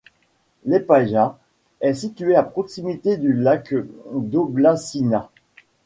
[0.65, 1.37] Lepaja
[1.79, 3.71] est située à proximité du lac
[4.11, 5.29] d'Oblačina.